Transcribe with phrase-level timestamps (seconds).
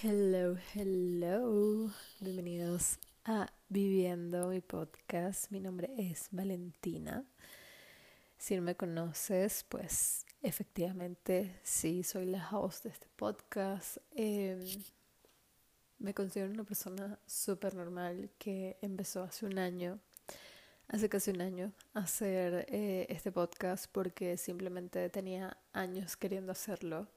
[0.00, 1.90] Hello, hello.
[2.20, 5.50] Bienvenidos a Viviendo mi podcast.
[5.50, 7.24] Mi nombre es Valentina.
[8.36, 13.96] Si no me conoces, pues efectivamente sí, soy la host de este podcast.
[14.12, 14.60] Em,
[15.98, 19.98] me considero una persona súper normal que empezó hace un año,
[20.86, 27.08] hace casi un año, a hacer eh, este podcast porque simplemente tenía años queriendo hacerlo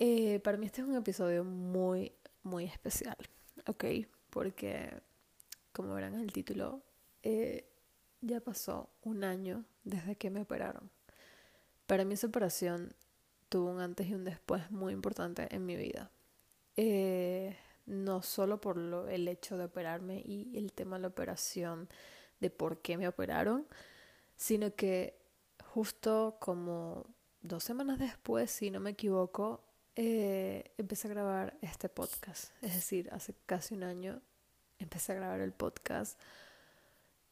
[0.00, 3.18] eh, para mí este es un episodio muy, muy especial,
[3.66, 3.84] ¿ok?
[4.30, 4.90] Porque,
[5.74, 6.80] como verán en el título,
[7.22, 7.70] eh,
[8.22, 10.90] ya pasó un año desde que me operaron.
[11.86, 12.94] Para mí esa operación
[13.50, 16.10] tuvo un antes y un después muy importante en mi vida.
[16.76, 21.90] Eh, no solo por lo, el hecho de operarme y el tema de la operación,
[22.40, 23.66] de por qué me operaron,
[24.36, 25.20] sino que
[25.62, 27.04] justo como
[27.42, 29.62] dos semanas después, si no me equivoco,
[29.96, 32.52] eh, empecé a grabar este podcast.
[32.62, 34.20] Es decir, hace casi un año
[34.78, 36.18] empecé a grabar el podcast.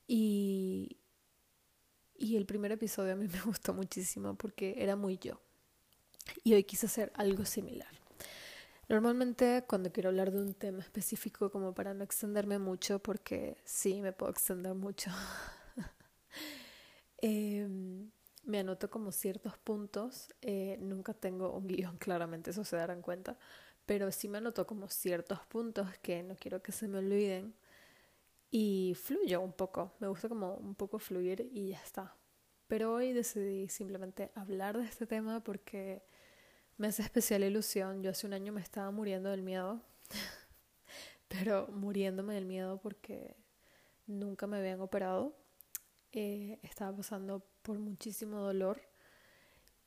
[0.07, 0.99] Y,
[2.17, 5.41] y el primer episodio a mí me gustó muchísimo porque era muy yo.
[6.45, 7.89] Y hoy quise hacer algo similar.
[8.89, 14.01] Normalmente cuando quiero hablar de un tema específico, como para no extenderme mucho, porque sí,
[14.01, 15.11] me puedo extender mucho,
[17.23, 17.69] eh,
[18.49, 20.35] me anoto como ciertos puntos.
[20.43, 23.39] Eh, nunca tengo un guion, claramente, eso se darán cuenta.
[23.87, 27.55] Pero sí me anoto como ciertos puntos que no quiero que se me olviden.
[28.51, 29.93] Y fluyo un poco.
[30.01, 32.17] Me gusta como un poco fluir y ya está.
[32.69, 36.03] Pero hoy decidí simplemente hablar de este tema porque
[36.79, 38.03] me hace especial ilusión.
[38.03, 39.83] Yo hace un año me estaba muriendo del miedo.
[41.29, 43.37] pero muriéndome del miedo porque
[44.07, 45.35] nunca me habían operado.
[46.13, 48.81] Eh, estaba pasando por muchísimo dolor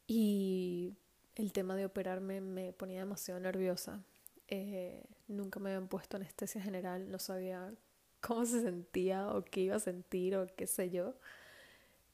[0.07, 0.93] y
[1.35, 4.03] el tema de operarme me ponía demasiado nerviosa.
[4.47, 7.73] Eh, nunca me habían puesto anestesia general, no sabía
[8.21, 11.15] cómo se sentía o qué iba a sentir o qué sé yo,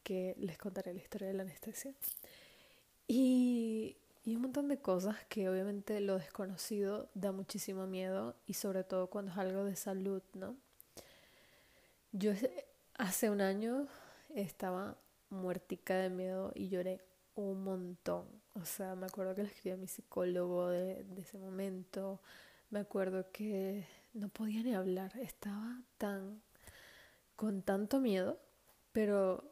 [0.03, 1.93] que les contaré la historia de la anestesia.
[3.07, 8.83] Y, y un montón de cosas que obviamente lo desconocido da muchísimo miedo y sobre
[8.83, 10.55] todo cuando es algo de salud, ¿no?
[12.11, 12.31] Yo
[12.97, 13.87] hace un año
[14.35, 14.97] estaba
[15.29, 17.01] muertica de miedo y lloré
[17.35, 18.25] un montón.
[18.55, 22.19] O sea, me acuerdo que le escribí a mi psicólogo de, ese momento.
[22.69, 25.17] Me acuerdo que no podía ni hablar.
[25.19, 26.41] Estaba tan
[27.35, 28.39] con tanto miedo,
[28.91, 29.43] pero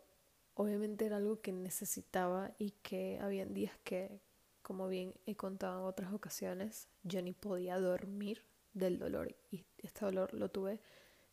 [0.55, 4.19] obviamente era algo que necesitaba y que habían días que,
[4.63, 10.03] como bien he contado en otras ocasiones, yo ni podía dormir del dolor y este
[10.03, 10.81] dolor lo tuve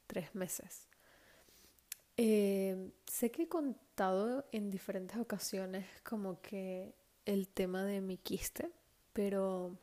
[0.06, 0.91] tres meses.
[2.17, 8.71] Eh, sé que he contado en diferentes ocasiones como que el tema de mi quiste,
[9.12, 9.77] pero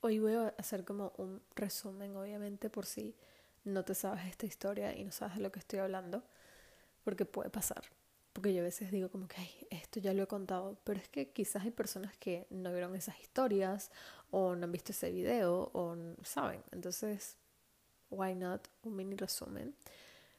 [0.00, 3.14] hoy voy a hacer como un resumen, obviamente, por si
[3.64, 6.22] no te sabes esta historia y no sabes de lo que estoy hablando,
[7.04, 7.82] porque puede pasar.
[8.32, 11.30] Porque yo a veces digo como que esto ya lo he contado, pero es que
[11.32, 13.90] quizás hay personas que no vieron esas historias
[14.30, 16.62] o no han visto ese video o no saben.
[16.70, 17.36] Entonces,
[18.10, 19.74] why not un mini resumen.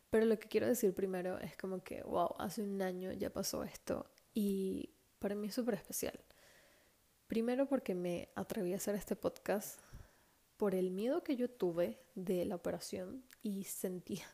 [0.10, 3.64] Pero lo que quiero decir primero es como que, wow, hace un año ya pasó
[3.64, 6.20] esto y para mí es súper especial.
[7.28, 9.80] Primero porque me atreví a hacer este podcast
[10.56, 14.26] por el miedo que yo tuve de la operación y sentía,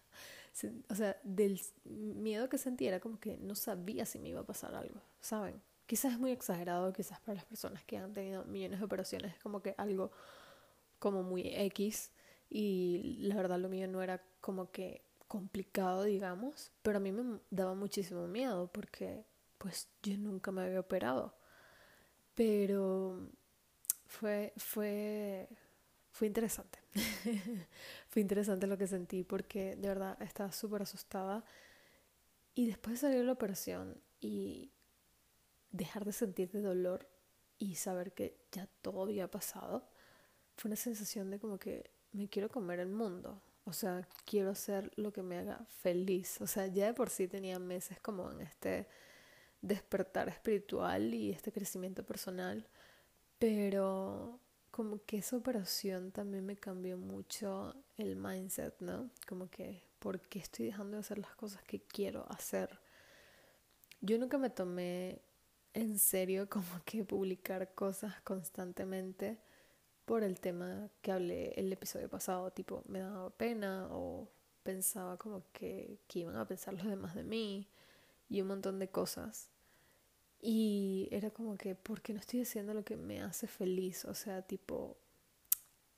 [0.89, 4.45] o sea, del miedo que sentía era como que no sabía si me iba a
[4.45, 5.61] pasar algo, ¿saben?
[5.85, 9.39] Quizás es muy exagerado, quizás para las personas que han tenido millones de operaciones es
[9.39, 10.11] como que algo
[10.99, 12.11] como muy X
[12.49, 17.39] y la verdad lo mío no era como que complicado, digamos, pero a mí me
[17.49, 19.25] daba muchísimo miedo porque
[19.57, 21.35] pues yo nunca me había operado.
[22.35, 23.31] Pero
[24.05, 25.49] fue fue
[26.11, 26.77] fue interesante.
[28.09, 31.43] fue interesante lo que sentí porque de verdad estaba súper asustada
[32.53, 34.71] y después de salir de la operación y
[35.71, 37.09] dejar de sentir de dolor
[37.57, 39.89] y saber que ya todo había pasado,
[40.57, 43.41] fue una sensación de como que me quiero comer el mundo.
[43.65, 46.41] O sea, quiero hacer lo que me haga feliz.
[46.41, 48.87] O sea, ya de por sí tenía meses como en este
[49.61, 52.67] despertar espiritual y este crecimiento personal,
[53.39, 54.39] pero
[54.71, 59.09] como que esa operación también me cambió mucho el mindset, ¿no?
[59.27, 62.79] Como que, ¿por qué estoy dejando de hacer las cosas que quiero hacer?
[64.01, 65.21] Yo nunca me tomé
[65.73, 69.37] en serio como que publicar cosas constantemente
[70.05, 74.29] por el tema que hablé el episodio pasado, tipo me daba pena o
[74.63, 77.67] pensaba como que, que iban a pensar los demás de mí
[78.29, 79.49] y un montón de cosas.
[80.41, 84.03] Y era como que, ¿por qué no estoy haciendo lo que me hace feliz?
[84.05, 84.97] O sea, tipo,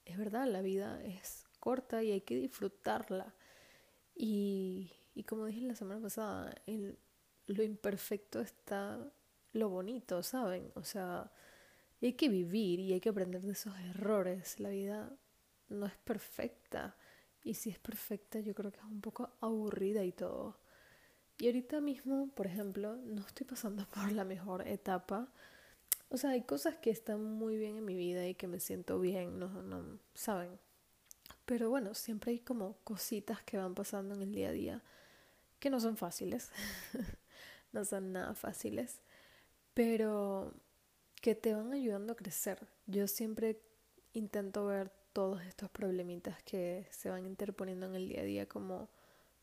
[0.06, 3.34] es verdad, la vida es corta y hay que disfrutarla.
[4.16, 6.98] Y, y como dije la semana pasada, en
[7.48, 9.12] lo imperfecto está
[9.54, 10.72] lo bonito, ¿saben?
[10.76, 11.32] O sea,
[12.08, 14.60] hay que vivir y hay que aprender de esos errores.
[14.60, 15.12] La vida
[15.70, 16.96] no es perfecta.
[17.44, 20.60] Y si es perfecta, yo creo que es un poco aburrida y todo.
[21.38, 25.32] Y ahorita mismo, por ejemplo, no estoy pasando por la mejor etapa.
[26.10, 29.00] O sea, hay cosas que están muy bien en mi vida y que me siento
[29.00, 30.60] bien, no, no, ¿saben?
[31.46, 34.84] Pero bueno, siempre hay como cositas que van pasando en el día a día
[35.60, 36.52] que no son fáciles.
[37.72, 39.02] no son nada fáciles.
[39.74, 40.54] Pero
[41.22, 42.68] que te van ayudando a crecer.
[42.88, 43.60] Yo siempre
[44.14, 48.90] intento ver todos estos problemitas que se van interponiendo en el día a día como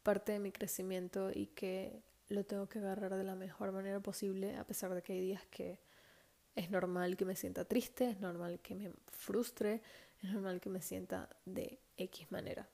[0.03, 4.57] parte de mi crecimiento y que lo tengo que agarrar de la mejor manera posible
[4.57, 5.79] a pesar de que hay días que
[6.55, 9.81] es normal que me sienta triste, es normal que me frustre,
[10.23, 12.69] es normal que me sienta de X manera.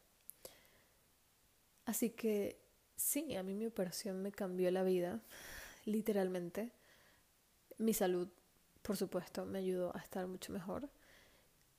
[1.84, 2.60] Así que
[2.96, 5.22] sí, a mí mi operación me cambió la vida,
[5.84, 6.72] literalmente.
[7.78, 8.28] Mi salud,
[8.88, 10.88] por supuesto, me ayudó a estar mucho mejor.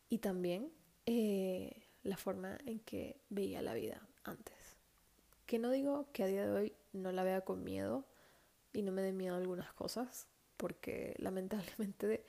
[0.09, 0.71] Y también
[1.07, 4.55] eh, la forma en que veía la vida antes.
[5.47, 8.05] Que no digo que a día de hoy no la vea con miedo
[8.73, 12.23] y no me dé miedo algunas cosas, porque lamentablemente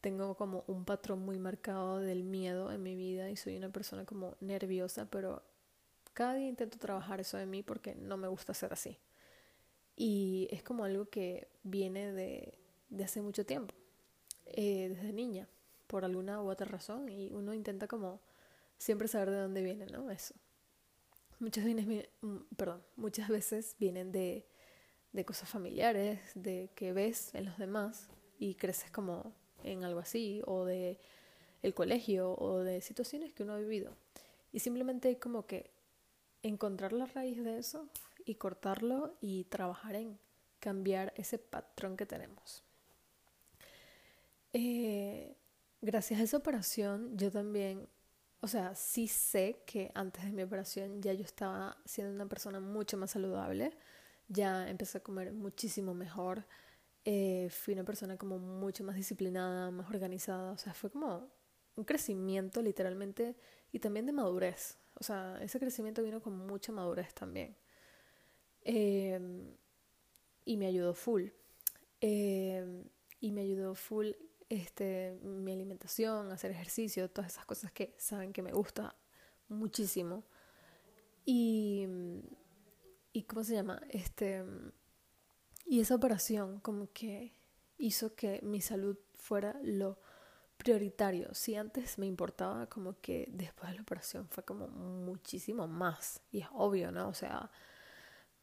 [0.00, 4.04] tengo como un patrón muy marcado del miedo en mi vida y soy una persona
[4.06, 5.44] como nerviosa, pero
[6.14, 8.98] cada día intento trabajar eso de mí porque no me gusta ser así.
[9.94, 12.58] Y es como algo que viene de,
[12.88, 13.72] de hace mucho tiempo,
[14.50, 15.48] eh, desde niña,
[15.86, 18.20] por alguna u otra razón, y uno intenta como
[18.78, 20.10] siempre saber de dónde viene, ¿no?
[20.10, 20.34] Eso
[21.40, 24.46] muchas, mm, perdón, muchas veces vienen de,
[25.12, 28.08] de cosas familiares, de que ves en los demás
[28.38, 31.00] y creces como en algo así, o de
[31.62, 33.96] el colegio, o de situaciones que uno ha vivido.
[34.52, 35.70] Y simplemente como que
[36.42, 37.88] encontrar la raíz de eso
[38.24, 40.18] y cortarlo y trabajar en
[40.58, 42.64] cambiar ese patrón que tenemos.
[44.52, 45.36] Eh,
[45.80, 47.88] gracias a esa operación yo también
[48.40, 52.58] o sea, sí sé que antes de mi operación ya yo estaba siendo una persona
[52.60, 53.72] mucho más saludable,
[54.28, 56.46] ya empecé a comer muchísimo mejor,
[57.04, 61.30] eh, fui una persona como mucho más disciplinada, más organizada, o sea, fue como
[61.76, 63.36] un crecimiento literalmente
[63.72, 67.56] y también de madurez, o sea, ese crecimiento vino con mucha madurez también.
[68.64, 69.56] Em,
[70.44, 71.28] y me ayudó full.
[72.00, 72.84] Em,
[73.20, 74.10] y me ayudó full
[74.50, 78.94] este, mi alimentación, hacer ejercicio, todas esas cosas que saben que me gusta
[79.48, 80.24] muchísimo.
[81.24, 81.86] Y,
[83.12, 83.80] y ¿cómo se llama?
[83.88, 84.44] Este,
[85.64, 87.32] y esa operación como que
[87.78, 89.98] hizo que mi salud fuera lo
[90.56, 91.32] prioritario.
[91.32, 96.20] Si antes me importaba, como que después de la operación fue como muchísimo más.
[96.32, 97.08] Y es obvio, ¿no?
[97.08, 97.50] O sea,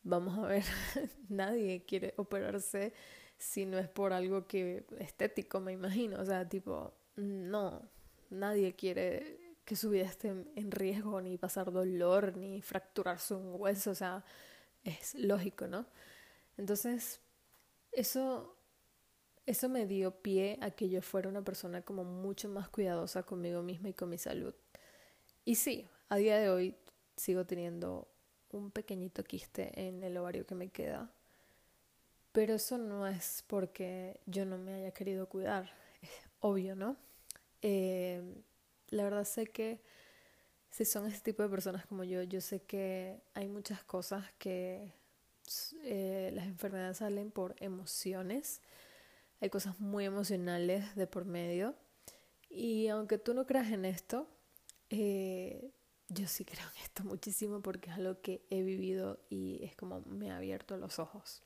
[0.04, 0.64] vamos a ver,
[1.30, 2.94] nadie quiere operarse
[3.38, 6.20] si no es por algo que estético, me imagino.
[6.20, 7.82] O sea, tipo, no,
[8.30, 13.92] nadie quiere que su vida esté en riesgo, ni pasar dolor, ni fracturarse un hueso,
[13.92, 14.24] o sea,
[14.84, 15.86] es lógico, ¿no?
[16.58, 17.20] Entonces,
[17.92, 18.56] eso,
[19.46, 23.62] eso me dio pie a que yo fuera una persona como mucho más cuidadosa conmigo
[23.62, 24.56] misma y con mi salud.
[25.44, 26.76] Y sí, a día de hoy
[27.18, 28.08] sigo teniendo
[28.52, 31.12] un pequeñito quiste en el ovario que me queda,
[32.38, 35.72] pero eso no es porque yo no me haya querido cuidar,
[36.04, 36.96] es obvio, ¿no?
[37.64, 38.22] Eh,
[38.90, 39.82] la verdad sé que
[40.70, 44.94] si son ese tipo de personas como yo, yo sé que hay muchas cosas que
[45.82, 48.62] eh, las enfermedades salen por emociones,
[49.42, 51.74] hay cosas muy emocionales de por medio.
[52.52, 54.30] Y aunque tú no creas en esto,
[54.92, 55.72] eh,
[56.08, 60.02] yo sí creo en esto muchísimo porque es algo que he vivido y es como
[60.02, 61.42] me ha abierto los ojos.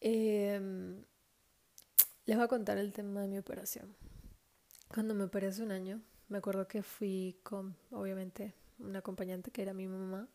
[0.00, 1.04] Em,
[2.24, 3.94] les voy a contar el tema de mi operación.
[4.88, 9.62] Cuando me operé hace un año, me acuerdo que fui con, obviamente, una acompañante que
[9.62, 10.28] era mi mamá.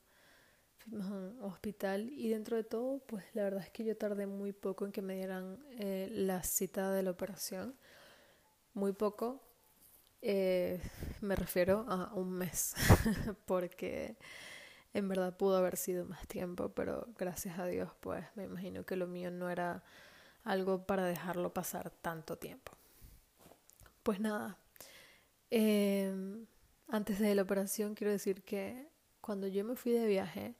[0.77, 4.27] Fuimos a un hospital y dentro de todo, pues la verdad es que yo tardé
[4.27, 7.75] muy poco en que me dieran eh, la cita de la operación.
[8.73, 9.41] Muy poco.
[10.21, 10.79] Eh,
[11.21, 12.75] me refiero a un mes,
[13.45, 14.17] porque
[14.95, 18.95] en verdad pudo haber sido más tiempo, pero gracias a Dios, pues me imagino que
[18.95, 19.83] lo mío no era
[20.45, 22.71] algo para dejarlo pasar tanto tiempo.
[24.03, 24.57] Pues nada,
[25.49, 26.45] em,
[26.87, 28.87] antes de la operación quiero decir que
[29.19, 30.55] cuando yo me fui de viaje,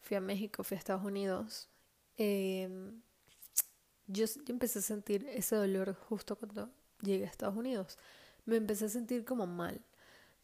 [0.00, 1.70] fui a México, fui a Estados Unidos,
[2.18, 7.96] yo, yo empecé a sentir ese dolor justo cuando llegué a Estados Unidos.
[8.44, 9.80] Me empecé a sentir como mal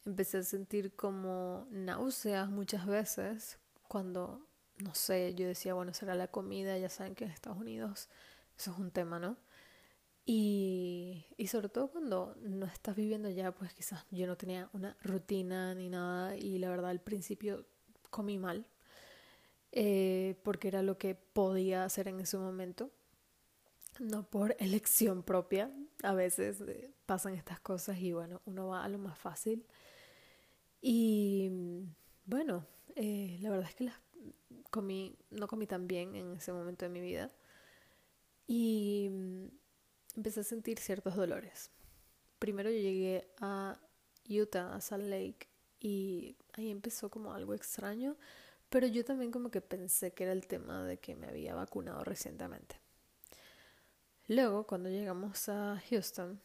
[0.05, 4.45] empecé a sentir como náuseas muchas veces cuando,
[4.77, 8.09] no sé, yo decía, bueno, será la comida, ya saben que en Estados Unidos
[8.57, 9.37] eso es un tema, ¿no?
[10.25, 14.97] Y, y sobre todo cuando no estás viviendo ya, pues quizás yo no tenía una
[15.03, 17.65] rutina ni nada y la verdad al principio
[18.09, 18.65] comí mal
[19.77, 22.91] eh, porque era lo que podía hacer en ese momento,
[23.99, 25.69] no por elección propia.
[26.01, 29.65] A veces eh, pasan estas cosas y bueno, uno va a lo más fácil.
[30.87, 31.49] Y
[32.25, 33.95] bueno, eh, la verdad es que las
[34.69, 37.31] comí, no comí tan bien en ese momento de mi vida.
[38.45, 39.45] Y mm,
[40.17, 41.71] empecé a sentir ciertos dolores.
[42.37, 43.79] Primero yo llegué a
[44.29, 45.47] Utah, a Salt Lake,
[45.79, 48.15] y ahí empezó como algo extraño
[48.69, 52.03] pero yo también como que pensé que era el tema de que me había vacunado
[52.03, 52.79] recientemente.
[54.27, 56.41] Luego, cuando llegamos a Houston,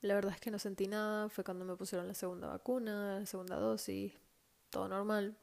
[0.00, 1.28] la verdad es que no sentí nada.
[1.28, 4.12] Fue cuando me pusieron la segunda vacuna, la segunda dosis,
[4.70, 5.36] todo normal.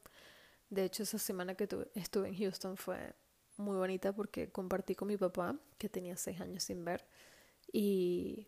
[0.69, 3.13] De hecho, esa semana que estuve en Houston fue
[3.57, 7.05] muy bonita porque compartí con mi papá, que tenía seis años sin ver,
[7.71, 8.47] y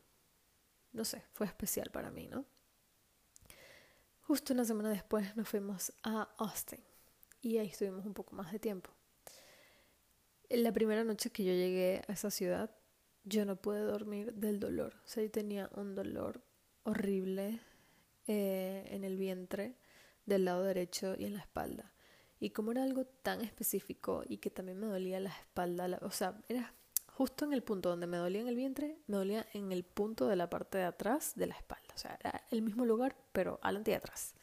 [0.92, 2.46] no sé, fue especial para mí, ¿no?
[4.22, 6.84] Justo una semana después nos fuimos a Austin
[7.42, 8.92] y ahí estuvimos un poco más de tiempo.
[10.50, 12.70] La primera noche que yo llegué a esa ciudad,
[13.30, 14.96] yo no pude dormir del dolor.
[15.06, 16.42] O sea, yo tenía un dolor
[16.84, 17.62] horrible
[18.28, 19.76] eh, en el vientre,
[20.26, 21.94] del lado derecho y en la espalda.
[22.40, 26.42] Y como era algo tan específico y que también me dolía la espalda, o sea,
[26.48, 26.74] era
[27.08, 30.28] justo en el punto donde me dolía en el vientre, me dolía en el punto
[30.28, 31.94] de la parte de atrás de la espalda.
[31.94, 34.36] O sea, era el mismo lugar, pero adelante y atrás.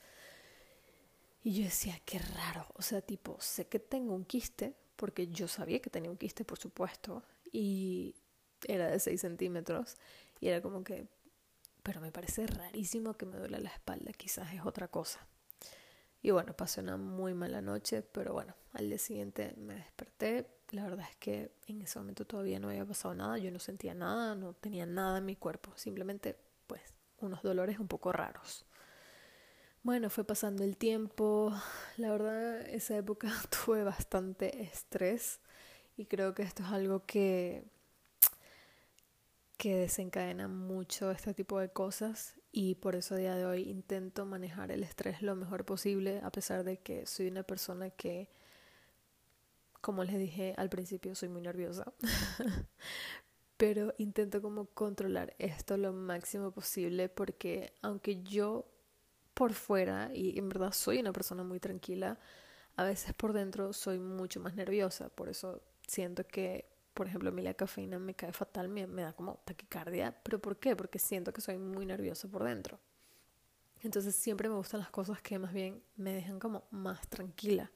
[1.42, 2.66] Y yo decía, qué raro.
[2.74, 6.44] O sea, tipo, sé que tengo un quiste, porque yo sabía que tenía un quiste,
[6.44, 8.14] por supuesto, y
[8.68, 9.96] era de 6 centímetros.
[10.40, 11.08] Y era como que,
[11.82, 15.26] pero me parece rarísimo que me duele la espalda, quizás es otra cosa.
[16.22, 20.46] Y bueno, pasé una muy mala noche, pero bueno, al día siguiente me desperté.
[20.70, 23.94] La verdad es que en ese momento todavía no había pasado nada, yo no sentía
[23.94, 26.82] nada, no tenía nada en mi cuerpo, simplemente pues
[27.18, 28.66] unos dolores un poco raros.
[29.84, 31.54] Bueno, fue pasando el tiempo.
[31.96, 33.30] La verdad, esa época
[33.64, 35.38] tuve bastante estrés
[35.96, 37.64] y creo que esto es algo que
[39.56, 44.26] que desencadena mucho este tipo de cosas y por eso a día de hoy intento
[44.26, 48.28] manejar el estrés lo mejor posible a pesar de que soy una persona que
[49.80, 51.92] como les dije al principio soy muy nerviosa
[53.56, 58.66] pero intento como controlar esto lo máximo posible porque aunque yo
[59.36, 62.18] por fuera y en verdad soy una persona muy tranquila,
[62.76, 65.10] a veces por dentro soy mucho más nerviosa.
[65.10, 66.64] Por eso siento que,
[66.96, 70.16] por ejemplo, a mí la cafeína me cae fatal, me, me da como taquicardia.
[70.22, 70.74] ¿Pero por qué?
[70.74, 72.80] Porque siento que soy muy nerviosa por dentro.
[73.82, 77.70] Entonces siempre me gustan las cosas que más bien me dejan como más tranquila.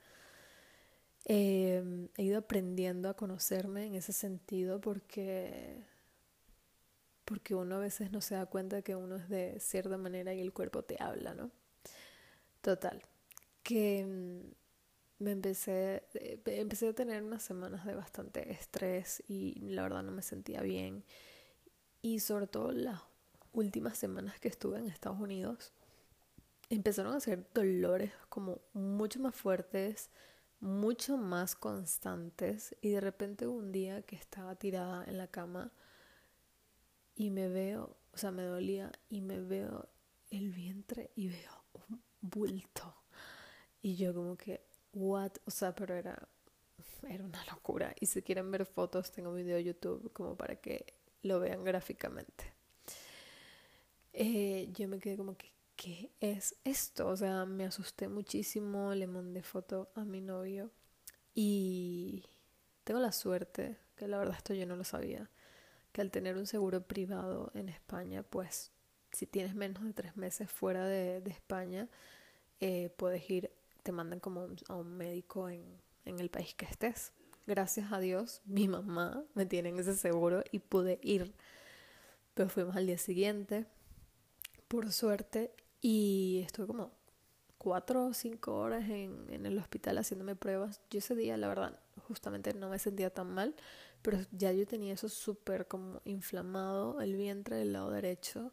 [1.26, 5.84] Eh, he ido aprendiendo a conocerme en ese sentido porque
[7.26, 10.40] porque uno a veces no se da cuenta que uno es de cierta manera y
[10.40, 11.50] el cuerpo te habla, ¿no?
[12.62, 13.02] Total,
[13.62, 14.59] que mm,
[15.20, 20.12] me empecé, eh, empecé a tener unas semanas de bastante estrés y la verdad no
[20.12, 21.04] me sentía bien.
[22.02, 23.00] Y sobre todo las
[23.52, 25.72] últimas semanas que estuve en Estados Unidos,
[26.70, 30.10] empezaron a ser dolores como mucho más fuertes,
[30.60, 35.72] mucho más constantes y de repente un día que estaba tirada en la cama
[37.14, 39.88] y me veo, o sea, me dolía y me veo
[40.30, 42.94] el vientre y veo un bulto.
[43.82, 45.32] Y yo como que, what?
[45.46, 46.28] O sea, pero era,
[47.08, 47.94] era una locura.
[48.00, 51.64] Y si quieren ver fotos, tengo un video de YouTube como para que lo vean
[51.64, 52.52] gráficamente.
[54.12, 57.08] Eh, yo me quedé como que, ¿qué es esto?
[57.08, 60.70] O sea, me asusté muchísimo, le mandé foto a mi novio
[61.34, 62.24] y
[62.84, 65.30] tengo la suerte, que la verdad esto yo no lo sabía,
[65.92, 68.72] que al tener un seguro privado en España, pues
[69.12, 71.88] si tienes menos de tres meses fuera de, España,
[72.60, 73.50] eh, puedes ir,
[73.82, 75.64] te mandan como a un médico en,
[76.04, 77.12] en el país que estés.
[77.46, 81.34] Gracias a Dios, mi mamá me tiene en ese seguro y pude ir.
[82.34, 83.66] Pero fuimos al día siguiente,
[84.68, 86.92] por suerte, y estuve como
[87.58, 90.80] cuatro o cinco horas en, en el hospital haciéndome pruebas.
[90.90, 93.54] Yo ese día, la verdad, justamente no me sentía tan mal,
[94.02, 98.52] pero ya yo tenía eso súper como inflamado el vientre del lado derecho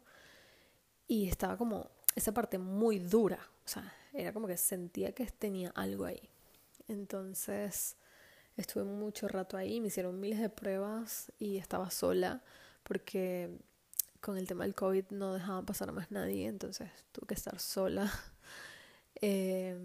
[1.06, 5.70] y estaba como esa parte muy dura, o sea, era como que sentía que tenía
[5.74, 6.30] algo ahí.
[6.88, 7.98] Entonces
[8.56, 12.42] estuve mucho rato ahí, me hicieron miles de pruebas y estaba sola
[12.82, 13.50] porque
[14.22, 17.58] con el tema del COVID no dejaban pasar a más nadie, entonces tuve que estar
[17.58, 18.10] sola.
[19.20, 19.76] Eh,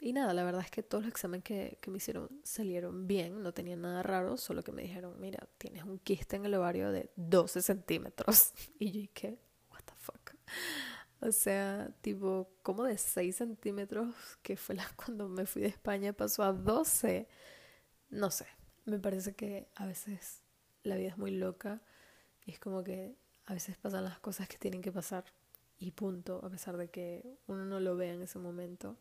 [0.00, 3.40] y nada, la verdad es que todos los exámenes que, que, me hicieron salieron bien,
[3.40, 6.90] no tenían nada raro, solo que me dijeron, mira, tienes un quiste en el ovario
[6.90, 8.52] de 12 centímetros.
[8.80, 9.38] Y yo dije,
[9.70, 10.32] what the fuck.
[11.20, 16.12] O sea, tipo, como de 6 centímetros, que fue la, cuando me fui de España,
[16.12, 17.28] pasó a 12.
[18.10, 18.46] No sé,
[18.86, 20.42] me parece que a veces
[20.82, 21.82] la vida es muy loca
[22.44, 23.14] y es como que
[23.46, 25.24] a veces pasan las cosas que tienen que pasar
[25.78, 28.96] y punto, a pesar de que uno no lo vea en ese momento.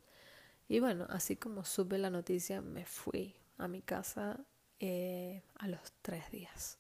[0.68, 4.46] Y bueno, así como supe la noticia, me fui a mi casa
[4.80, 6.80] eh, a los tres días.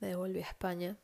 [0.00, 0.96] Me devolví a España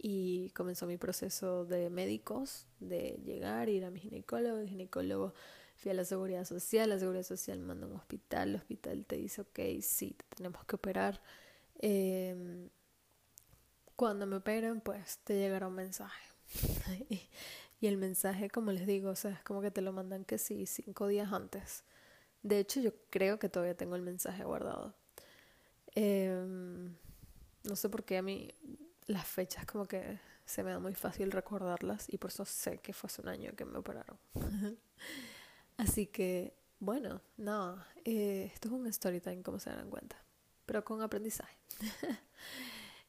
[0.00, 5.34] y comenzó mi proceso de médicos, de llegar, ir a mi ginecólogo, el ginecólogo
[5.76, 9.16] fui a la seguridad social, la seguridad social manda a un hospital, el hospital te
[9.16, 11.22] dice, ok, sí, te tenemos que operar.
[11.78, 12.68] Em,
[13.96, 16.28] cuando me operen, pues te llegará un mensaje.
[17.80, 20.38] y el mensaje, como les digo, o sea, es como que te lo mandan que
[20.38, 21.84] sí, cinco días antes.
[22.42, 24.94] De hecho, yo creo que todavía tengo el mensaje guardado.
[25.94, 26.94] Em,
[27.64, 28.52] no sé por qué a mí
[29.08, 32.92] las fechas como que se me da muy fácil recordarlas y por eso sé que
[32.92, 34.18] fue hace un año que me operaron.
[35.76, 40.16] Así que, bueno, no, eh, esto es un story time, como se dan cuenta,
[40.64, 41.56] pero con aprendizaje.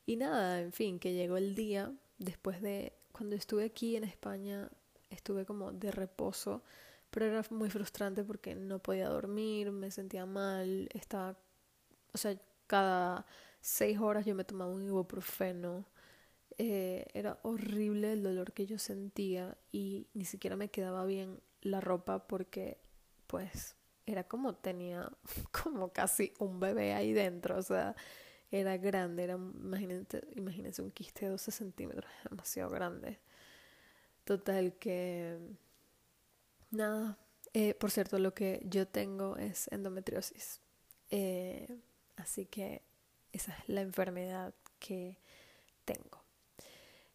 [0.05, 4.69] y nada, en fin, que llegó el día después de cuando estuve aquí en España,
[5.09, 6.63] estuve como de reposo,
[7.09, 11.37] pero era muy frustrante porque no podía dormir, me sentía mal, estaba,
[12.13, 13.25] o sea, cada
[13.61, 15.85] seis horas yo me tomaba un ibuprofeno.
[16.57, 21.79] Eh, era horrible el dolor que yo sentía y ni siquiera me quedaba bien la
[21.81, 22.77] ropa porque
[23.27, 23.75] pues
[24.05, 25.09] era como tenía
[25.63, 27.95] como casi un bebé ahí dentro, o sea,
[28.51, 33.19] era grande, era, imagínate, imagínense un quiste de 12 centímetros, demasiado grande.
[34.23, 35.37] Total que,
[36.71, 37.17] nada,
[37.53, 40.61] eh, por cierto, lo que yo tengo es endometriosis,
[41.11, 41.79] eh,
[42.15, 42.83] así que
[43.31, 45.17] esa es la enfermedad que
[45.85, 46.23] tengo.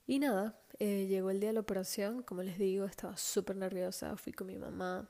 [0.07, 4.16] Y nada, eh, llegó el día de la operación, como les digo, estaba súper nerviosa,
[4.16, 5.09] fui con mi mamá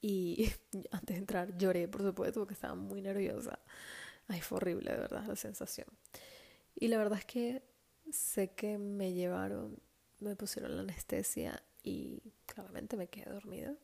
[0.00, 0.50] y
[0.90, 3.58] antes de entrar lloré, por supuesto, porque estaba muy nerviosa.
[4.28, 5.86] Ay, fue horrible, de verdad, la sensación.
[6.74, 7.62] Y la verdad es que
[8.10, 9.78] sé que me llevaron,
[10.20, 13.74] me pusieron la anestesia y claramente me quedé dormida.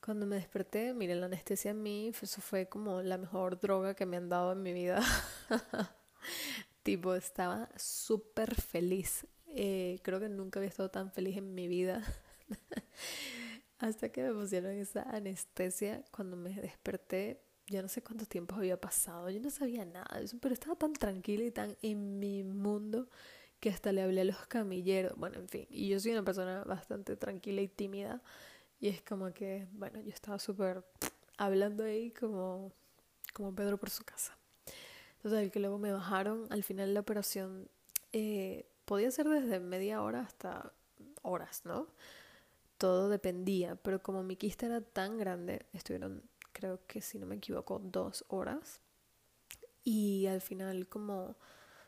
[0.00, 4.06] Cuando me desperté, miré la anestesia en mí, eso fue como la mejor droga que
[4.06, 5.02] me han dado en mi vida.
[6.82, 9.26] tipo, estaba súper feliz.
[9.48, 12.02] Eh, creo que nunca había estado tan feliz en mi vida.
[13.78, 18.80] Hasta que me pusieron esa anestesia, cuando me desperté, yo no sé cuánto tiempo había
[18.80, 23.08] pasado, yo no sabía nada pero estaba tan tranquila y tan en mi mundo
[23.60, 25.16] que hasta le hablé a los camilleros.
[25.16, 28.22] Bueno, en fin, y yo soy una persona bastante tranquila y tímida.
[28.80, 30.84] Y es como que, bueno, yo estaba súper
[31.38, 32.72] hablando ahí como,
[33.32, 34.36] como Pedro por su casa.
[35.16, 37.68] Entonces, el que luego me bajaron, al final la operación
[38.12, 40.72] eh, podía ser desde media hora hasta
[41.22, 41.88] horas, ¿no?
[42.78, 47.36] Todo dependía, pero como mi quista era tan grande, estuvieron, creo que si no me
[47.36, 48.80] equivoco, dos horas.
[49.84, 51.36] Y al final como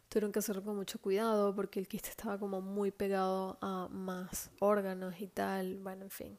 [0.09, 4.51] tuvieron que hacerlo con mucho cuidado porque el quiste estaba como muy pegado a más
[4.61, 5.79] órganos y tal.
[5.79, 6.39] Bueno, en fin,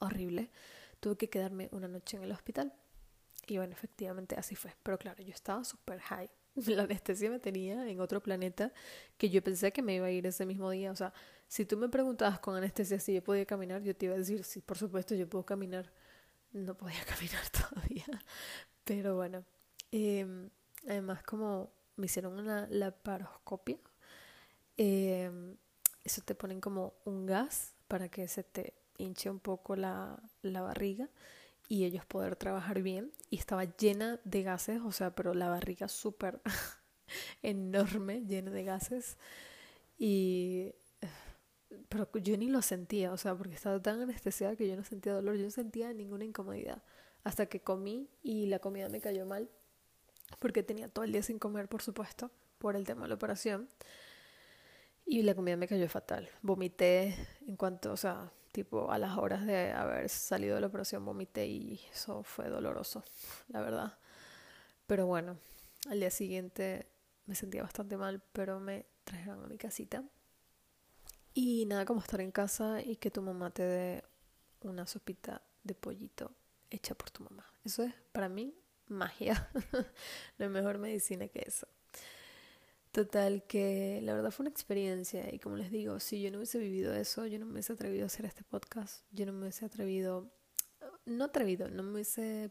[0.00, 0.50] horrible.
[0.98, 2.74] Tuve que quedarme una noche en el hospital.
[3.46, 4.74] Y bueno, efectivamente así fue.
[4.82, 6.30] Pero claro, yo estaba súper high.
[6.66, 8.72] La anestesia me tenía en otro planeta
[9.16, 10.90] que yo pensé que me iba a ir ese mismo día.
[10.90, 11.12] O sea,
[11.48, 14.44] si tú me preguntabas con anestesia si yo podía caminar, yo te iba a decir,
[14.44, 15.92] sí, por supuesto, yo puedo caminar.
[16.52, 18.06] No podía caminar todavía.
[18.84, 19.44] Pero bueno,
[19.92, 20.50] em,
[20.86, 23.78] además como me hicieron una laparoscopia,
[24.76, 25.56] em,
[26.04, 30.62] eso te ponen como un gas para que se te hinche un poco la, la
[30.62, 31.08] barriga
[31.70, 33.12] y ellos poder trabajar bien.
[33.30, 36.40] Y estaba llena de gases, o sea, pero la barriga súper
[37.42, 39.16] enorme, llena de gases.
[39.96, 40.74] Y.
[41.88, 45.12] Pero yo ni lo sentía, o sea, porque estaba tan anestesiada que yo no sentía
[45.12, 46.82] dolor, yo no sentía ninguna incomodidad.
[47.22, 49.48] Hasta que comí y la comida me cayó mal,
[50.40, 53.68] porque tenía todo el día sin comer, por supuesto, por el tema de la operación.
[55.06, 56.28] Y la comida me cayó fatal.
[56.42, 57.14] Vomité
[57.46, 61.46] en cuanto, o sea, tipo a las horas de haber salido de la operación vomité
[61.46, 63.04] y eso fue doloroso,
[63.48, 63.98] la verdad.
[64.86, 65.38] Pero bueno,
[65.88, 66.88] al día siguiente
[67.26, 70.04] me sentía bastante mal, pero me trajeron a mi casita.
[71.32, 74.04] Y nada como estar en casa y que tu mamá te dé
[74.62, 76.32] una sopita de pollito
[76.70, 77.46] hecha por tu mamá.
[77.64, 78.54] Eso es para mí
[78.88, 79.48] magia.
[80.38, 81.68] no hay mejor medicina que eso.
[82.92, 86.58] Total, que la verdad fue una experiencia y como les digo, si yo no hubiese
[86.58, 89.64] vivido eso, yo no me hubiese atrevido a hacer este podcast, yo no me hubiese
[89.64, 90.28] atrevido,
[91.06, 92.50] no atrevido, no me hubiese,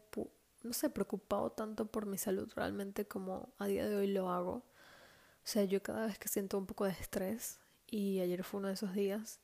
[0.62, 4.52] no sé, preocupado tanto por mi salud realmente como a día de hoy lo hago.
[4.52, 8.68] O sea, yo cada vez que siento un poco de estrés, y ayer fue uno
[8.68, 9.40] de esos días,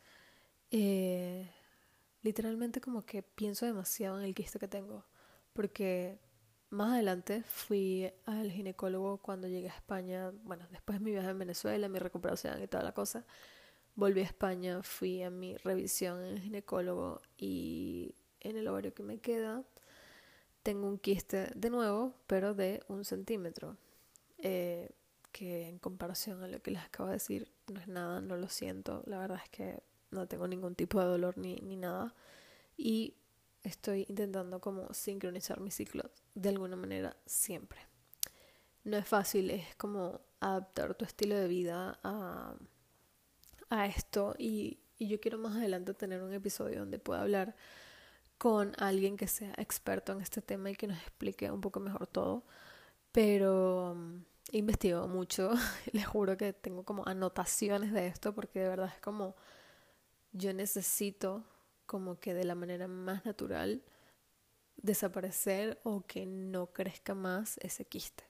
[0.70, 1.50] eh,
[2.22, 5.04] literalmente como que pienso demasiado en el quiste que tengo,
[5.52, 6.20] porque
[6.76, 11.38] más adelante fui al ginecólogo cuando llegué a España, bueno, después de mi viaje en
[11.38, 13.24] Venezuela, mi recuperación y toda la cosa.
[13.94, 19.02] Volví a España, fui a mi revisión en el ginecólogo y en el ovario que
[19.02, 19.64] me queda
[20.62, 23.76] tengo un quiste de nuevo, pero de un centímetro.
[24.38, 24.90] Eh,
[25.32, 28.48] que en comparación a lo que les acabo de decir no es nada, no lo
[28.48, 29.02] siento.
[29.06, 32.14] La verdad es que no tengo ningún tipo de dolor ni, ni nada.
[32.76, 33.14] Y
[33.62, 37.80] estoy intentando como sincronizar mi ciclo de alguna manera siempre.
[38.84, 42.54] No es fácil, es como adaptar tu estilo de vida a,
[43.70, 47.56] a esto y, y yo quiero más adelante tener un episodio donde pueda hablar
[48.38, 52.06] con alguien que sea experto en este tema y que nos explique un poco mejor
[52.06, 52.44] todo.
[53.12, 54.22] Pero um,
[54.52, 55.52] he investigado mucho,
[55.92, 59.36] les juro que tengo como anotaciones de esto porque de verdad es como
[60.32, 61.44] yo necesito
[61.86, 63.82] como que de la manera más natural
[64.76, 68.24] desaparecer o que no crezca más ese quiste.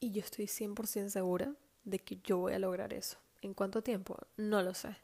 [0.00, 1.54] Y yo estoy 100% segura
[1.84, 3.18] de que yo voy a lograr eso.
[3.42, 4.16] ¿En cuánto tiempo?
[4.36, 4.96] No lo sé.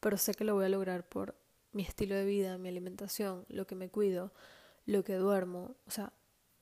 [0.00, 1.34] Pero sé que lo voy a lograr por
[1.72, 4.32] mi estilo de vida, mi alimentación, lo que me cuido,
[4.86, 6.12] lo que duermo, o sea,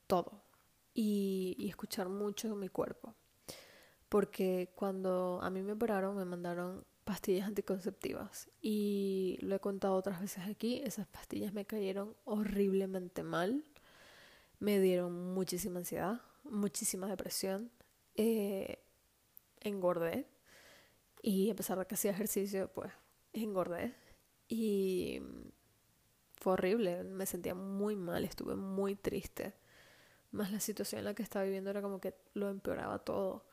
[0.07, 0.41] todo.
[0.93, 3.15] Y, escuchar mucho mi cuerpo.
[4.09, 8.49] Porque cuando a mí me operaron, me mandaron pastillas anticonceptivas.
[8.61, 13.63] Y lo he contado otras veces aquí, esas pastillas me cayeron horriblemente mal.
[14.59, 17.71] Me dieron muchísima ansiedad, muchísima depresión.
[18.15, 18.79] Eh,
[19.61, 20.25] engordé.
[21.21, 22.91] Y a pesar de que hacía ejercicio, pues
[23.33, 23.93] engordé.
[24.47, 25.21] Y
[26.33, 29.53] fue horrible, me sentía muy mal, estuve muy triste.
[30.31, 33.45] Más la situación en la que estaba viviendo era como que lo empeoraba todo.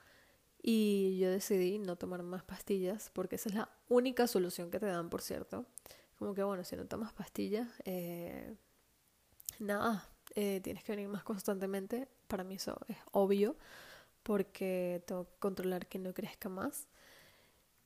[0.62, 4.86] Y yo decidí no tomar más pastillas porque esa es la única solución que te
[4.86, 5.66] dan, por cierto.
[6.18, 8.54] Como que bueno, si no tomas pastillas, eh,
[9.58, 12.08] nada, eh, tienes que venir más constantemente.
[12.28, 13.56] Para mí eso es obvio
[14.22, 16.86] porque tengo que controlar que no crezca más.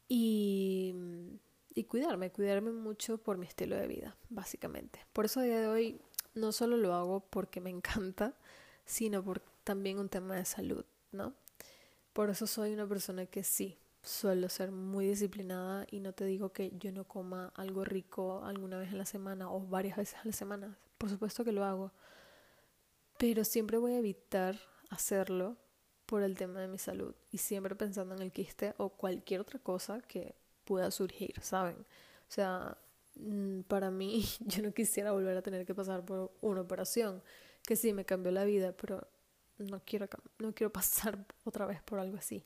[0.09, 0.95] Y,
[1.89, 5.01] cuidarme, cuidarme mucho por mi estilo de vida, básicamente.
[5.13, 6.01] Por eso a día de hoy
[6.35, 8.35] no solo lo hago porque me encanta,
[8.85, 11.35] sino por también un tema de salud, ¿no?
[12.17, 16.51] Por eso soy una persona que sí, suelo ser muy disciplinada y no te digo
[16.51, 20.25] que yo no coma algo rico alguna vez en la semana o varias veces a
[20.25, 20.79] la semana.
[20.97, 21.93] Por supuesto que lo hago.
[23.19, 25.59] Pero siempre voy a evitar hacerlo
[26.07, 29.59] por el tema de mi salud y siempre pensando en el quiste o cualquier otra
[29.59, 31.77] cosa que pueda surgir, ¿saben?
[31.77, 32.79] O sea,
[33.17, 37.23] mm, para mí yo no quisiera volver a tener que pasar por una operación
[37.63, 39.07] que sí me cambió la vida, pero
[39.59, 42.45] no quiero, no quiero pasar otra vez por algo así.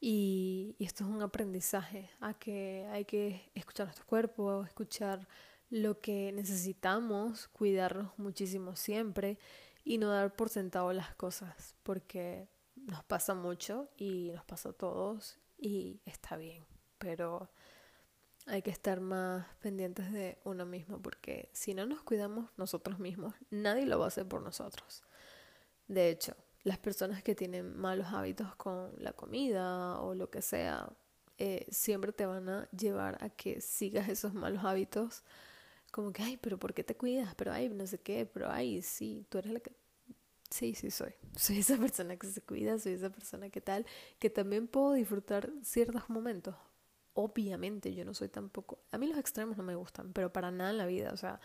[0.00, 5.26] Y, esto es un aprendizaje a que hay que escuchar nuestro cuerpo, escuchar
[5.70, 9.38] lo que necesitamos, cuidarnos muchísimo siempre
[9.82, 14.72] y no dar por sentado las cosas, porque nos pasa mucho y nos pasa a
[14.74, 16.66] todos y está bien,
[16.98, 17.50] pero
[18.46, 23.34] hay que estar más pendientes de uno mismo, porque si no nos cuidamos nosotros mismos,
[23.50, 25.02] nadie lo va a hacer por nosotros.
[25.88, 30.90] De hecho, las personas que tienen malos hábitos con la comida o lo que sea,
[31.38, 35.22] eh, siempre te van a llevar a que sigas esos malos hábitos.
[35.92, 37.34] Como que, ay, pero ¿por qué te cuidas?
[37.36, 39.72] Pero, ay, no sé qué, pero, ay, sí, tú eres la que...
[40.50, 41.14] Sí, sí, soy.
[41.36, 43.86] Soy esa persona que se cuida, soy esa persona que tal,
[44.18, 46.56] que también puedo disfrutar ciertos momentos.
[47.14, 48.80] Obviamente, yo no soy tampoco...
[48.92, 51.40] A mí los extremos no me gustan, pero para nada en la vida, o sea,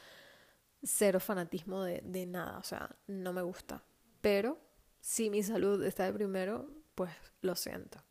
[0.84, 3.84] cero fanatismo de, de nada, o sea, no me gusta
[4.22, 4.60] pero
[5.02, 8.04] si mi salud está de primero, pues lo siento.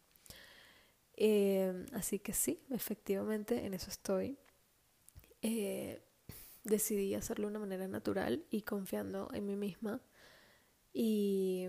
[1.15, 4.39] Eh, así que sí, efectivamente en eso estoy.
[5.43, 6.03] Eh,
[6.65, 10.01] decidí hacerlo de una manera natural y confiando en mí misma.
[10.93, 11.67] Y,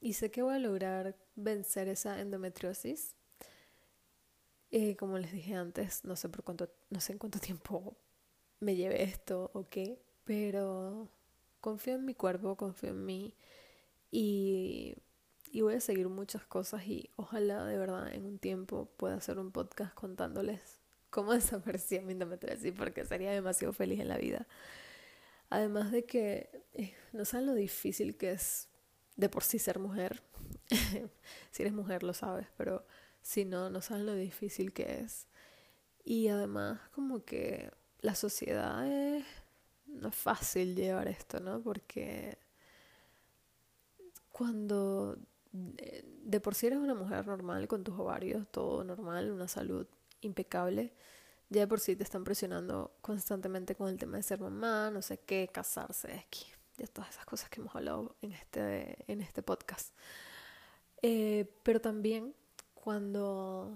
[0.00, 3.14] y sé que voy a lograr vencer esa endometriosis.
[4.70, 7.96] Eh, como les dije antes, no sé por cuánto, no sé en cuánto tiempo
[8.60, 11.08] me lleve esto o qué, pero
[11.66, 13.34] confío en mi cuerpo, confío en mí
[14.12, 14.94] y,
[15.52, 19.50] voy a seguir muchas cosas y ojalá de verdad en un tiempo pueda hacer un
[19.50, 20.60] podcast contándoles
[21.10, 24.46] cómo desaparecía mi endometriosis porque sería demasiado feliz en la vida.
[25.50, 28.68] Además de que eh, no saben lo difícil que es
[29.16, 30.22] de por sí ser mujer
[31.50, 32.86] si eres mujer lo sabes, pero
[33.22, 35.26] si no, no sabes lo difícil que es.
[36.04, 39.24] Y además como que la sociedad es...
[40.06, 41.60] No es fácil llevar esto, ¿no?
[41.60, 42.38] Porque
[44.30, 45.18] cuando
[45.50, 49.84] de por sí eres una mujer normal con tus ovarios, todo normal, una salud
[50.20, 50.92] impecable,
[51.48, 55.02] ya de por sí te están presionando constantemente con el tema de ser mamá, no
[55.02, 56.46] sé qué, casarse, aquí,
[56.78, 59.92] ya todas esas cosas que hemos hablado en este, en este podcast.
[61.02, 62.32] Eh, pero también
[62.74, 63.72] cuando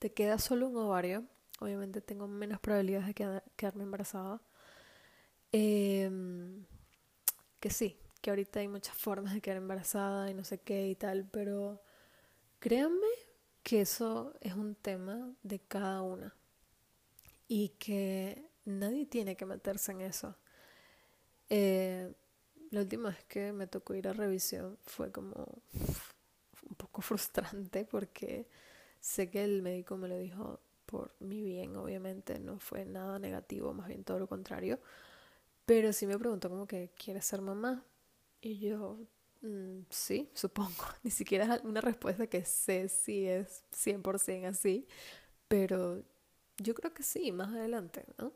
[0.00, 1.22] te queda solo un ovario,
[1.60, 4.40] obviamente tengo menos probabilidades de quedarme embarazada.
[5.52, 6.64] Em,
[7.60, 10.94] que sí, que ahorita hay muchas formas de quedar embarazada y no sé qué y
[10.96, 11.82] tal, pero
[12.60, 13.08] créanme
[13.64, 16.34] que eso es un tema de cada una
[17.48, 20.36] y que nadie tiene que meterse en eso.
[21.48, 22.12] Eh,
[22.70, 25.62] la última vez que me tocó ir a revisión fue como
[26.68, 28.46] un poco frustrante porque
[29.00, 33.72] sé que el médico me lo dijo por mi bien, obviamente, no fue nada negativo,
[33.72, 34.78] más bien todo lo contrario.
[35.72, 37.82] Pero sí me preguntó como que, ¿quieres ser mamá?
[38.42, 38.98] Y yo,
[39.40, 40.84] mm, sí, supongo.
[41.02, 44.86] Ni siquiera una respuesta que sé si es 100% así,
[45.48, 46.02] pero
[46.58, 48.34] yo creo que sí, más adelante, ¿no?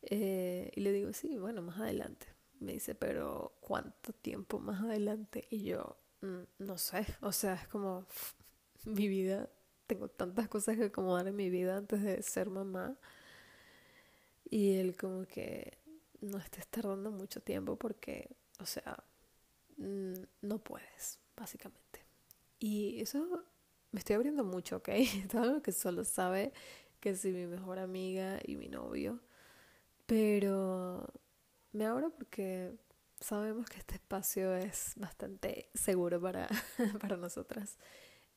[0.00, 2.26] Eh, y le digo, sí, bueno, más adelante.
[2.58, 5.46] Me dice, pero ¿cuánto tiempo más adelante?
[5.50, 8.06] Y yo, mm, no sé, o sea, es como
[8.86, 9.50] mi vida,
[9.86, 12.96] tengo tantas cosas que acomodar en mi vida antes de ser mamá.
[14.50, 15.83] Y él como que
[16.24, 19.04] no estés tardando mucho tiempo porque, o sea,
[19.76, 22.04] mm, no puedes, básicamente.
[22.58, 23.44] Y eso
[23.92, 24.88] me estoy abriendo mucho, ¿ok?
[25.28, 26.52] Es algo que solo sabe
[27.00, 29.20] que soy mi mejor amiga y mi novio.
[30.06, 31.06] Pero
[31.72, 32.74] me abro porque
[33.20, 36.48] sabemos que este espacio es bastante seguro para,
[37.00, 37.78] para nosotras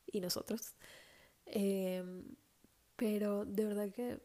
[0.06, 0.74] y nosotros.
[1.46, 2.24] Em,
[2.96, 4.20] pero de verdad que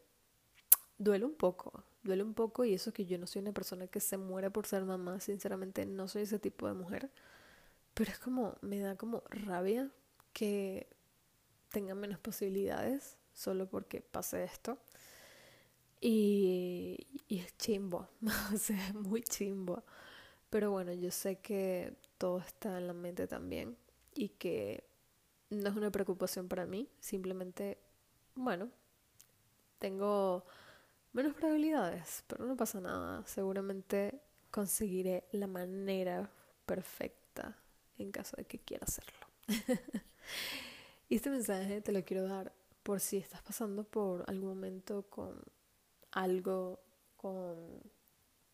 [0.97, 3.99] duele un poco, duele un poco y eso que yo no soy una persona que
[3.99, 7.09] se muere por ser mamá, sinceramente no soy ese tipo de mujer.
[7.93, 9.89] Pero es como, me da como rabia
[10.33, 10.87] que
[11.69, 14.77] tengan menos posibilidades solo porque pase esto.
[16.01, 18.09] Y, y es chimbo,
[18.53, 19.83] es muy chimbo.
[20.49, 23.77] Pero bueno, yo sé que todo está en la mente también
[24.13, 24.83] y que
[25.49, 27.77] no es una preocupación para mí, simplemente,
[28.35, 28.69] bueno,
[29.79, 30.45] tengo
[31.13, 34.19] menos probabilidades, pero no pasa nada, seguramente
[34.51, 36.29] conseguiré la manera
[36.65, 37.57] perfecta
[37.97, 39.27] en caso de que quiera hacerlo.
[41.09, 45.41] y este mensaje te lo quiero dar por si estás pasando por algún momento con
[46.11, 46.79] algo,
[47.15, 47.81] con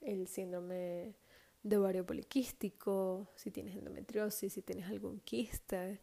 [0.02, 1.16] el síndrome
[1.64, 6.02] de ovario poliquístico, si tienes endometriosis, si tienes algún quiste.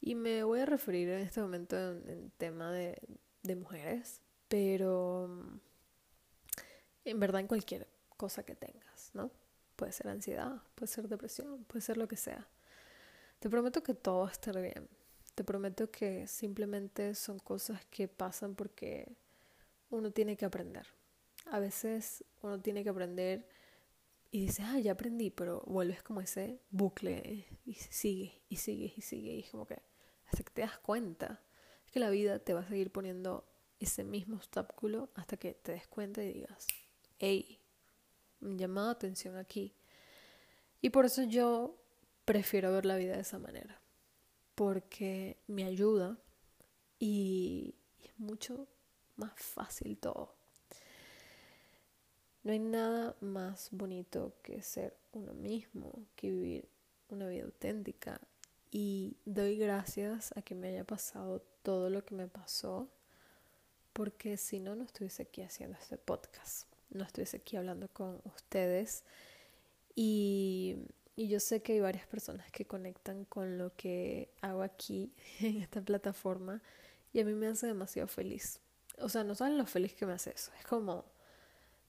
[0.00, 3.00] Y me voy a referir en este momento en, tema de,
[3.42, 5.60] de mujeres, pero
[7.04, 9.30] en verdad en cualquier cosa que tengas, ¿no?
[9.76, 12.48] Puede ser ansiedad, puede ser depresión, puede ser lo que sea.
[13.38, 14.88] Te prometo que todo va a estar bien.
[15.34, 19.16] Te prometo que simplemente son cosas que pasan porque
[19.90, 20.86] uno tiene que aprender.
[21.46, 23.48] A veces uno tiene que aprender
[24.30, 29.00] y dice, ah, ya aprendí, pero vuelves como ese bucle y sigue y sigue y
[29.00, 29.82] sigue y como que
[30.26, 31.42] hasta que te das cuenta
[31.90, 33.44] que la vida te va a seguir poniendo
[33.78, 36.66] ese mismo obstáculo hasta que te des cuenta y digas,
[37.22, 37.60] hey,
[38.40, 39.72] llamado atención aquí.
[40.80, 41.78] Y por eso yo
[42.24, 43.80] prefiero ver la vida de esa manera
[44.56, 46.18] porque me ayuda
[46.98, 48.66] y, es mucho
[49.16, 50.34] más fácil todo.
[52.42, 56.68] No hay nada más bonito que ser uno mismo, que vivir
[57.08, 58.20] una vida auténtica.
[58.72, 62.88] Y doy gracias a que me haya pasado todo lo que me pasó,
[63.92, 69.04] porque si no, no estuviese aquí haciendo este podcast, no estuviese aquí hablando con ustedes.
[69.94, 70.76] Y
[71.14, 75.58] y yo sé que hay varias personas que conectan con lo que hago aquí en
[75.58, 76.62] esta plataforma
[77.12, 78.60] y a mí me hace demasiado feliz.
[78.98, 80.50] O sea, no saben lo feliz que me hace eso.
[80.58, 81.04] Es como,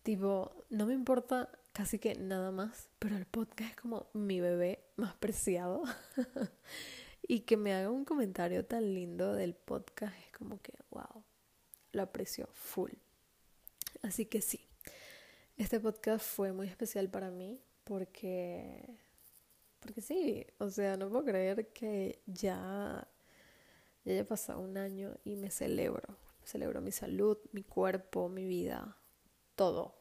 [0.03, 4.83] tipo, no me importa casi que nada más, pero el podcast es como mi bebé
[4.97, 5.83] más preciado.
[7.27, 11.23] y que me haga un comentario tan lindo del podcast es como que, wow,
[11.93, 12.91] lo aprecio full.
[14.01, 14.67] Así que sí,
[15.57, 18.97] este podcast fue muy especial para mí porque
[19.83, 23.05] porque sí, o sea, no puedo creer que ya,
[24.05, 26.17] ya haya pasado un año y me celebro.
[26.45, 28.97] Celebro mi salud, mi cuerpo, mi vida,
[29.55, 29.95] todo.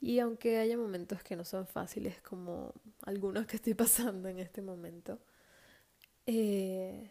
[0.00, 4.62] Y aunque haya momentos que no son fáciles como algunos que estoy pasando en este
[4.62, 5.18] momento,
[6.26, 7.10] eh,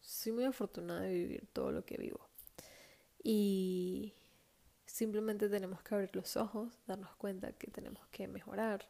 [0.00, 2.28] soy muy afortunada de vivir todo lo que vivo.
[3.22, 4.14] Y
[4.88, 8.88] simplemente tenemos que abrir los ojos, darnos cuenta que tenemos que mejorar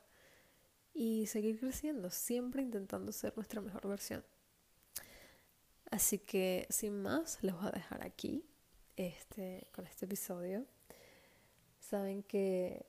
[0.95, 4.25] y seguir creciendo, siempre intentando ser nuestra mejor versión.
[5.91, 8.45] Así que sin más, les voy a dejar aquí
[8.97, 10.67] este, con este episodio.
[11.81, 12.87] Saben que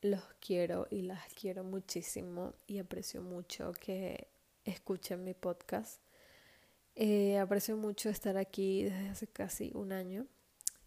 [0.00, 4.28] los quiero y las quiero muchísimo y aprecio mucho que
[4.64, 6.00] escuchen mi podcast.
[6.94, 10.26] Eh, aprecio mucho estar aquí desde hace casi un año.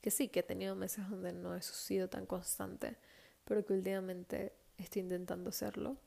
[0.02, 2.98] Que sí, que he tenido meses donde no he sido tan constante,
[3.46, 5.98] pero que últimamente estoy intentando hacerlo.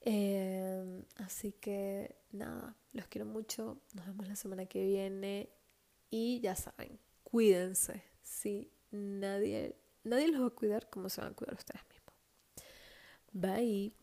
[0.00, 3.80] Em, así que nada, los quiero mucho.
[3.94, 5.48] Nos vemos la semana que viene.
[6.10, 8.02] Y ya saben, cuídense.
[8.22, 12.14] Sí, nadie, nadie los va a cuidar como se van a cuidar ustedes mismos.
[13.32, 14.01] Bye.